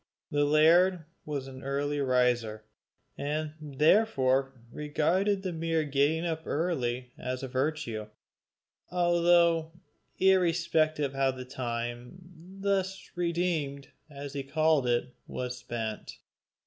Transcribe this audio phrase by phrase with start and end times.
[0.31, 2.63] The laird was an early riser,
[3.19, 8.07] and therefore regarded the mere getting up early as a virtue,
[8.89, 9.69] altogether
[10.17, 12.17] irrespective of how the time,
[12.61, 16.17] thus redeemed, as he called it, was spent.